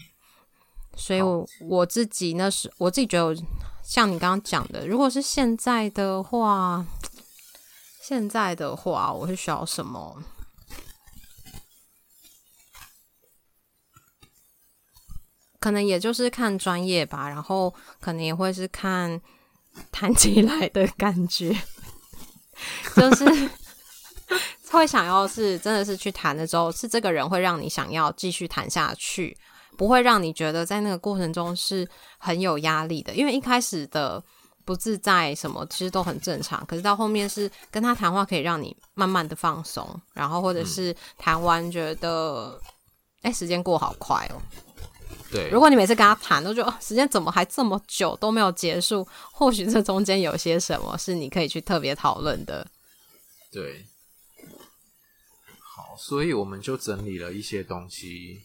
[0.95, 3.39] 所以我我自己那时，我自己觉得，
[3.83, 6.83] 像你刚刚讲的，如果是现在的话，
[8.01, 10.23] 现在的话，我是需要什么？
[15.59, 19.21] 可能也就是看专业吧，然后可能也会是看
[19.91, 21.55] 谈起来的感觉，
[22.95, 23.49] 就是。
[24.71, 29.37] 会想要是真的是去谈的时候，是这个人会让你想要继续谈下去，
[29.77, 34.21] 不会让你觉得在那个过程中是很有压力的，因为一开始的
[34.65, 42.59] 不自在什么其实都很正常，可是到后面是跟他谈话可以让你慢慢的放松，然后或者是谈完觉得，
[43.21, 44.41] 哎、嗯，时间过好快哦。
[45.31, 52.67] 对，如果你每次跟他谈都觉得哦时间怎么还这么久都没有结束，或许这中间有些什么是你可以去特别讨论的。
[53.51, 53.85] 对。
[56.07, 58.43] 所以我们就整理了一些东西，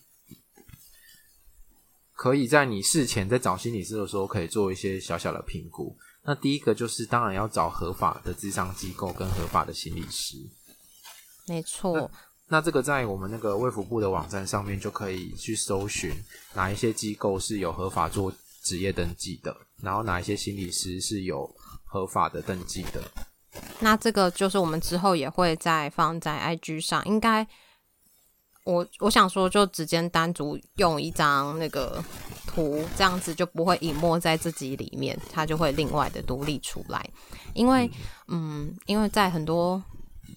[2.12, 5.96] 可以在你事前在找心理师的时候，可以做一些小小的评估。
[6.25, 10.37] 那第一个就是，当然要找合法的智商机构跟合法的心理师。
[11.46, 12.11] 没错。
[12.48, 16.11] 那这个在我们那个卫福部的网站上面就可以去搜寻
[16.55, 21.48] 哪一些机构是有合法做职业登记的，然后哪一些心理师是有
[21.85, 23.01] 合法的登记的。
[23.81, 27.46] 那这个就是我们之后也会再放在 IG 上，应该
[28.64, 32.03] 我我想说，就直接单独用一张那个
[32.46, 37.05] 图，这样子就不会隐没在自己里面，它就会另外的独立出来。
[37.55, 37.90] 因为，
[38.29, 39.83] 嗯，因为在很多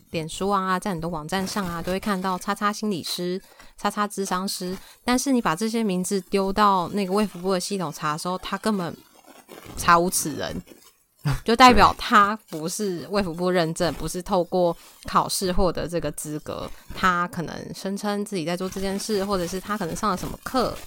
[0.09, 3.39] 脸书啊，在很多网站上啊，都会看到“叉叉心理师
[3.77, 8.95] ”“叉叉智商师”，但是你把这些名字丢到那个卫福部的系统查的时候，他根本
[9.77, 10.59] 查无此人。
[11.43, 20.77] 就代表他不是卫福部认证，不是透过考试获得这个资格，他可能声称自己在做这件事，或者是他可能上了什么课，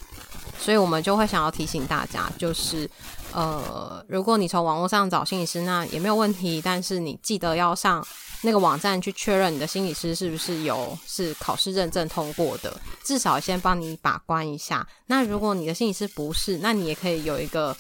[0.57, 2.89] 所以我们就会想要提醒大家，就是
[3.33, 8.07] 呃，如果你从网络上找心理师，那也没有问题，但是你记得要上
[8.43, 14.87] 那个网站去确认你的心理师是不是有是考试认证通过的，至少先帮你把关一下。
[15.07, 17.77] 那如果你的心理师不是，那你也可以有一个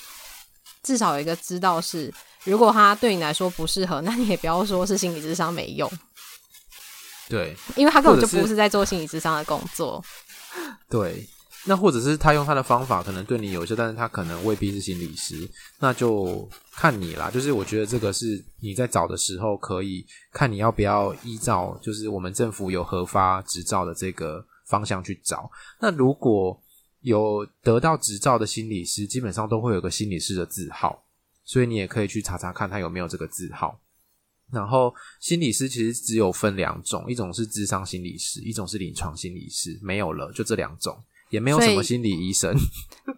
[0.82, 2.12] 至少有一个知道是。
[2.48, 5.90] 如果他对你来说不适合， 那你也不要说是心理智商没用。
[7.28, 10.02] 对，因为他根本就不是在做心理智商的工作。
[10.88, 11.28] 对，
[11.66, 15.46] 那或者是他用他的方法可能对你有效，但是他可能未必是心理师，
[15.78, 17.30] 那就看你啦。
[17.30, 25.50] 就是我觉得这个是你在找的时候，可以看你要不要依照就是我们政府有核发执照的这个方向去找。
[25.80, 26.58] 那如果
[27.02, 31.04] 有得到执照的心理师，基本上都会有个心理师的字号。
[31.48, 33.80] 所以你也可以去查查看他有没有这个字号。
[34.52, 42.54] 然后心理师其实只有分两种，一种是智商心理师，一种是临床心理师，没有了，就这两种，也没有什么心理医生，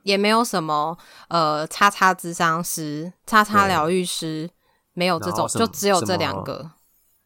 [0.05, 0.97] 也没有什么
[1.29, 4.49] 呃叉叉智商师、叉叉疗愈师，
[4.93, 6.71] 没有这种，就只有这两个。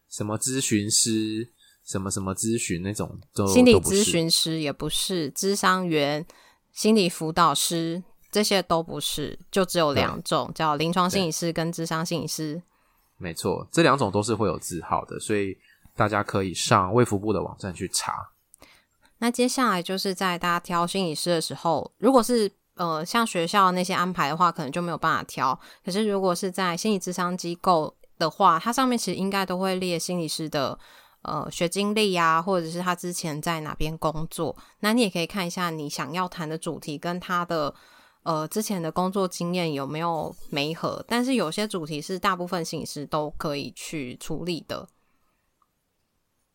[0.08, 1.52] 什么咨询师，
[1.84, 6.26] 什么什么咨询那种都，心理咨询师也不是，智商员、
[6.72, 8.04] 心理辅导师。
[8.34, 12.60] 这些都不是，就只有两种，叫临床心理师跟智商心理师。
[13.16, 15.56] 没错，这两种都是会有字号的，所以
[15.94, 18.30] 大家可以上卫福部的网站去查。
[19.18, 25.56] 那接下来就是在大家挑心理师的时候，如果是呃像学校那些安排的话，可能就没有办法挑。
[25.84, 30.76] 可是如果是在心理咨商机构的话，它上面其实应该都会列心理师的
[31.22, 34.56] 呃学经历呀，或者是他之前在哪边工作。
[34.80, 37.72] 那你也可以看一下你想要谈的主题跟他的。
[38.24, 41.04] 呃，之前的工作经验有没有没合？
[41.06, 44.88] 但是有些主题是大部分心理师都可以去处理的。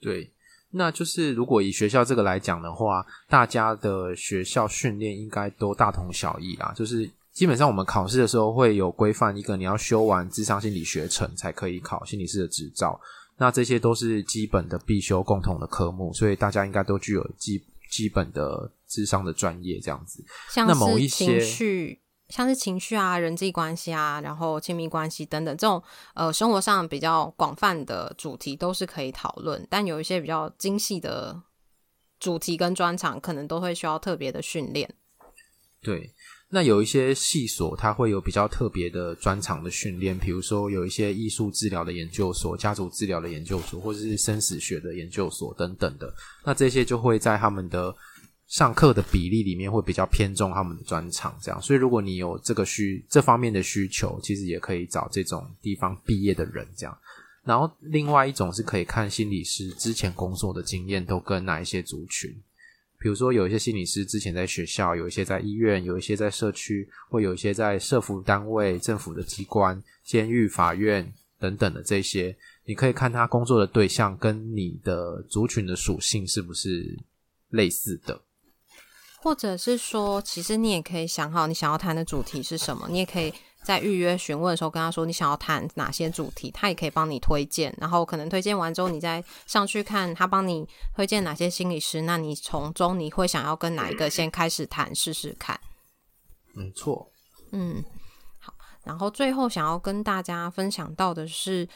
[0.01, 0.31] 对，
[0.71, 6.73] 那就是如果以学校这个来讲的话，大家的学校训练应该都大同小异啦。
[6.75, 12.99] 就是基本上我们考试的时候会有规范，一个你要修完智商心理学程才可以考心理师的执照。
[13.37, 18.71] 那这些都是基本的必修共同的科目，所以大家应该都具有基基本的。
[18.91, 25.79] 智商的专业这样子，像是情绪，像是情绪啊、人际关系啊，然后亲密关系等等这种
[26.15, 31.39] 呃生活上比较广泛的主题都是可以讨论，但有一些比较精细的
[32.19, 34.91] 主题跟专场，可能都会需要特别的训练。
[35.79, 36.11] 对，
[36.49, 47.95] 那有一些系所，它会有比较特别的专长的训练，比如说有一些艺术治疗的研究所、家族治疗的研究所，或者是生死学的研究所等等的，那这些就会在他们的。
[48.47, 56.97] 上课的比例里面会比较偏重他们的专长，这样，所以如果你有这个需这方面的需求，其实也可以找这种地方毕业的人这样。
[57.43, 62.35] 然后另外一种是可以看心理师之前工作的经验都跟哪一些族群，
[62.99, 72.35] 比如说有一些心理师之前在学校，有一些在医院，有一些在社区，或有一些在社福单位、政府的机关、监狱、法院等等的这些，
[72.65, 76.99] 你可以看他工作的对象跟你的族群的属性是不是
[77.49, 78.21] 类似的。
[79.21, 87.73] 或者是说，其实你也可以想好你想要谈的主题是什么，你也可以在预约询问的时候跟他说你想要谈哪些主题，他也可以帮你推荐。
[87.77, 95.59] 然后可能推荐完之后，你再上去看他帮你推荐哪些心理师，那你从中你会想要跟哪一个先开始谈试试看？
[96.53, 97.11] 没错，
[97.51, 97.83] 嗯，
[98.39, 98.53] 好。
[98.83, 101.67] 然后最后想要跟大家分享到的是，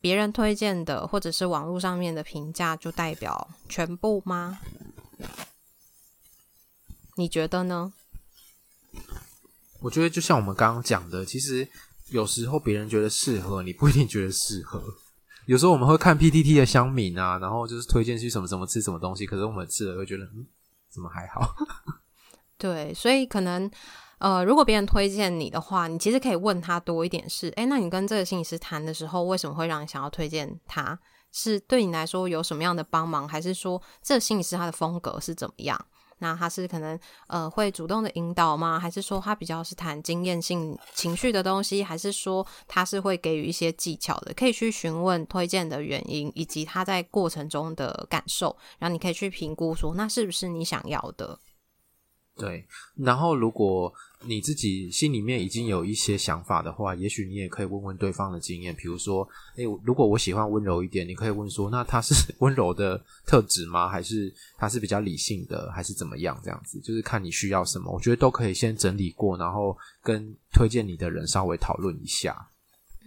[0.00, 4.60] 别人推荐的或者是网络上面的评价就代表全部吗？
[7.16, 7.92] 你觉得呢？
[9.80, 11.66] 我觉得就像我们刚刚讲的，其实
[12.10, 14.82] 有时候别人觉得适合，你不一定觉得适合。
[15.46, 20.46] 有时候我们会看 PTT 的乡民啊，然后就是推荐去什么什么吃什么东西，可是我们吃了会觉得，嗯，
[20.90, 21.54] 怎么还好？
[22.58, 23.68] 对，所以可能
[24.18, 30.98] 呃，如果别人推荐你的话，你其实可以问他多一点是，诶，那你跟这个心理师谈的时候，为什么会让你想要推荐他？
[31.32, 35.86] 是对你来说有什么样的帮忙，还是说这个心理师他的风格是怎么样？
[36.20, 38.78] 那他是可能呃会主动的引导吗？
[38.78, 41.82] 还是说他比较是谈经验性情绪的东西？
[41.82, 44.32] 还是说他是会给予一些技巧的？
[44.34, 51.38] 可以去询问推荐的原因，以及他在过程中的感受，然后你可以去评估说那是不是你想要的。
[52.36, 52.66] 对，
[52.96, 53.92] 然后如果
[54.26, 58.74] 你自己心里面已经有一些想法的话，也许你也可以问问对方的经验。
[58.74, 63.88] 比如说，诶，如果我喜欢温柔一点，你可以问说，那他是温柔的特质吗？
[63.88, 66.38] 还是他是比较理性的，还是怎么样？
[66.44, 72.48] 这样子就是看你需要什么，我觉得都可以先整理过，然后跟推荐你的人稍微讨论一下。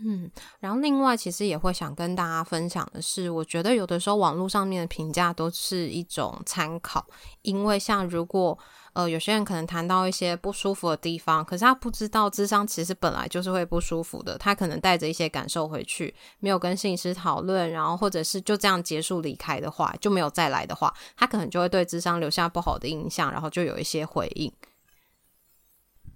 [0.04, 7.06] 嗯，然后另外其实也会想跟大家分享的是，我觉得有的时候网络上面的评价都是一种参考，
[7.44, 8.58] 因为像如果
[8.94, 24.52] 呃有些人可能谈到一些不舒服的地方，可是他不知道智商其实本来就是会不舒服的，他可能带着一些感受回去，没有跟心理师讨论，然后或者是就这样结束离开的话，就没有再来的话，他可能就会对智商留下不好的印象，然后就有一些回应。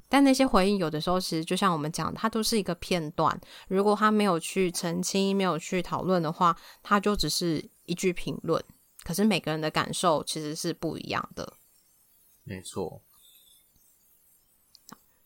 [0.09, 3.37] 但那些回应有的时候，其实就像我们讲，它都是一个片段。
[3.67, 8.63] 如果他没有去澄清、没有去讨论的话，它就只是一句评论。
[9.03, 11.51] 可是每个人的感受其实是不一样的。
[12.47, 13.03] 没错。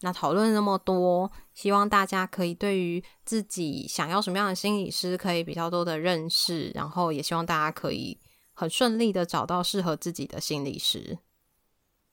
[0.02, 6.72] 那讨论那么多，希望大家可以对于自己想要什么样的心理师，可以比较多的认识。
[6.74, 8.20] 然后也希望大家可以
[8.54, 11.20] 很顺利的找到适合自己的心理师。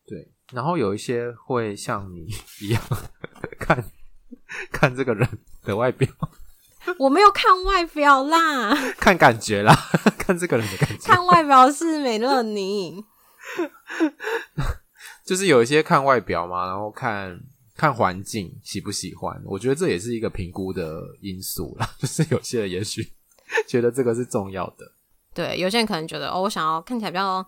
[0.07, 0.33] 对。
[0.53, 2.27] 然后有一些会像你
[2.63, 2.83] 一样
[3.61, 3.85] 看
[4.73, 5.29] 看这个人
[5.63, 6.09] 的外表，
[6.99, 9.75] 我没有看外表啦， 看感觉啦，
[10.19, 11.07] 看这个人的感觉。
[11.07, 13.05] 看外表是美乐妮，
[15.29, 17.39] 就是有一些看外表嘛，然后看
[17.77, 21.87] 看环境喜不喜欢，我觉得这也是一个评估的因素啦。
[22.01, 23.13] 就是有些人也许
[23.69, 24.91] 觉得这个是重要的，
[25.35, 27.47] 对，有些人可能觉得哦，我想要看起来比较。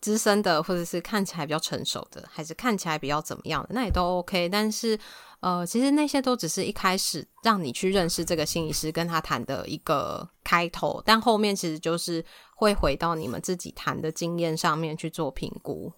[0.00, 4.48] 资深的，或者是看起来比较成熟的，还是看起来比较怎么样的，那也都 OK。
[4.48, 4.96] 但是，
[5.40, 11.02] 呃，其实那些都只是一开始让你去认识这个心理师，跟他谈的一个开头。
[11.04, 15.92] 但后面其实就是会回到你们自己谈的经验上面去做评估。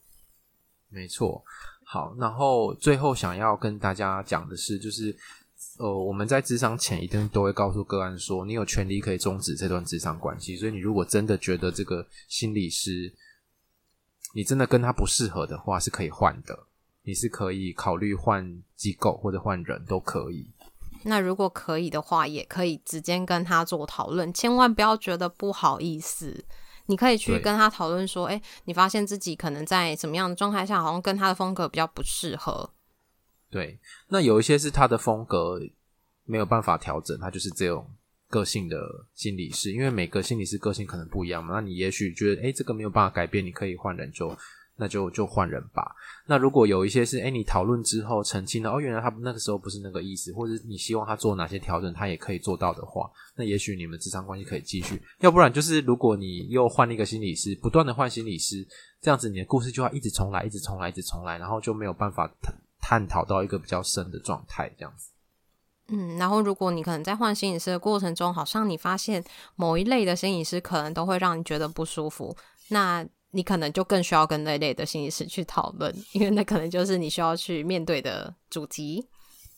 [0.91, 1.43] 没错。
[1.85, 5.17] 好，然后最后想要跟大家讲的是，就是
[5.79, 10.57] 呃，我们在咨商前一定都会告诉个案说，你有权利可以终止这段咨商关系。
[10.57, 13.13] 所以，你如果真的觉得这个心理师，
[14.35, 16.67] 你真的跟他不适合的话，是可以换的。
[17.03, 20.47] 你是可以考虑换机构或者换人都可以。
[21.03, 26.45] 那如果可以的话，也可以直接跟他做讨论，千万不要觉得不好意思。
[26.91, 32.69] 你可以去跟他讨论说：“诶，你发现自己可能在什么样的状态下，好像跟他的风格比较不适合。”
[33.49, 33.79] 对，
[34.09, 35.59] 那有一些是他的风格
[36.25, 37.89] 没有办法调整，他就是这种。
[38.33, 38.79] 个性的
[39.13, 44.39] 心理师，因为每个心理师个性可能不一样嘛，那你也许觉得，诶，这个没有办法改变，你可以换人就，就
[44.81, 45.95] 那就就换人吧。
[46.27, 55.01] 那如果有一些是，诶，你讨论之后澄清了，哦，原来他那个时候不是那个意思，或者你希望他做哪些调整，他也可以做到的话，那也许你们咨商关系可以继续。
[55.19, 58.67] 要不然就是，如果你又换了一个心理师，不断的换心理师，
[59.03, 62.29] 这样子你的故事就要一直重来，一直重来，一直重来，然后就没有办法
[62.81, 65.11] 探讨到一个比较深的状态，这样子。
[65.93, 69.23] 嗯，然后如果你可能在换心理师的过程中，好像你发现
[69.57, 72.37] 某一类的心理师可能都会让你觉得不舒服，
[72.69, 79.09] 那你可能就更需要跟那类的心理师去讨论，因为那可能就是你需要去面对的主题。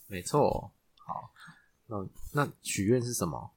[0.06, 1.30] 没错，好，
[1.86, 1.96] 那
[2.32, 3.50] 那许愿是什么？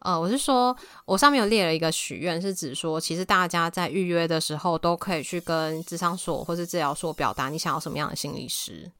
[0.00, 8.92] 呃，我是说，我上面有列了一个许愿，是指说，其实大家在预约的时候都可以去跟智商所或是治疗所表达你想要什么样的心理师。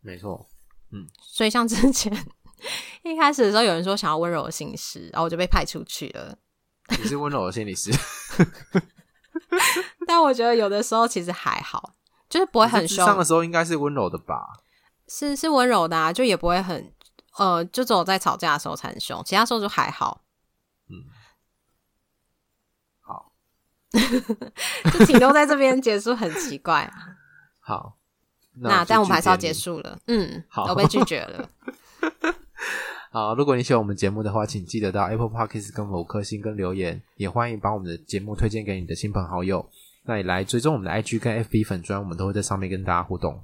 [0.00, 0.46] 没错。
[0.92, 2.12] 嗯，所以像之前
[3.02, 6.36] 一开始的时候，有人说想要温柔的心理师，然后我就被派出去了。
[6.90, 7.90] 你是温柔的心理师，
[10.06, 11.92] 但我觉得有的时候其实还好，
[12.28, 13.04] 就是不会很凶。
[13.04, 14.60] 上的时候应该是温柔的吧？
[15.08, 16.92] 是是温柔的啊，就也不会很
[17.38, 20.22] 呃，就只有在吵架的时候才很凶，其他时候就还好。
[20.88, 21.04] 嗯，
[23.00, 23.32] 好，
[24.92, 26.92] 就停留在这边结束很奇怪。
[27.60, 27.96] 好，
[28.54, 29.98] 那，那但我们还是要结束了。
[30.06, 31.48] 嗯，好，都被拒绝了。
[33.16, 39.66] 好，如果你喜欢我们节目的话，请记得到 Apple Podcast 跟五颗星跟留言，也欢迎把我们的节目推荐给你的亲朋好友。
[40.04, 43.42] 那你来追踪我们的 IG 跟 FB 粉专，我们都会在上面跟大家互动。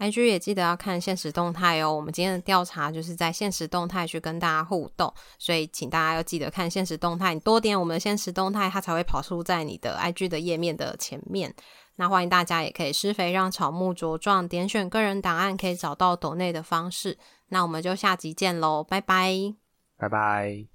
[0.00, 1.94] IG 也记得要看限时动态哦。
[1.94, 11.54] 我们今天的调查就是在限时动态去跟大家互动，所以请大家要记得看限时动态，你多点我们的限时动态，它才会跑出在你的 IG 的页面的前面。
[11.96, 17.18] 那欢迎大家也可以施肥让草木茁壮，点选个人档案可以找到抖内的方式。
[17.48, 19.54] 那我们就下集见喽，拜拜，
[19.98, 20.71] 拜拜。